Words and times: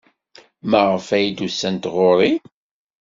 Maɣef 0.69 1.07
ay 1.17 1.27
d-usant 1.37 1.85
ɣer-i? 1.95 2.31